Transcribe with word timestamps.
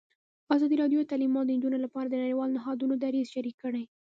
ازادي 0.55 0.75
راډیو 0.81 0.99
د 1.01 1.09
تعلیمات 1.11 1.45
د 1.45 1.49
نجونو 1.57 1.77
لپاره 1.85 2.07
د 2.09 2.15
نړیوالو 2.23 2.55
نهادونو 2.57 2.93
دریځ 3.03 3.27
شریک 3.35 3.55
کړی. 3.63 3.83